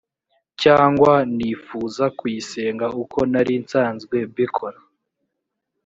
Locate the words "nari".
3.31-3.53